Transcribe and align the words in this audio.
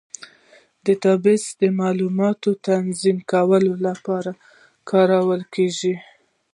ډیټابیس 0.83 1.43
د 1.61 1.63
معلوماتو 1.79 2.49
تنظیم 2.67 3.17
کولو 3.31 3.73
لپاره 3.87 4.31
کارول 4.89 5.41
کېږي. 5.53 5.93